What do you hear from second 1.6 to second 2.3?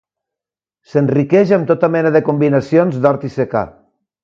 tota mena de